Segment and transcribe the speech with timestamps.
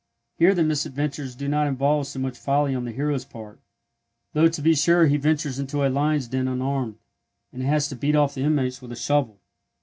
[0.39, 4.73] Here the misadventures do not involve so much folly on the hero's part—though, to be
[4.73, 6.97] sure, he ventures into a lion's den unarmed,
[7.53, 9.37] and has to beat off the inmates with a shovel.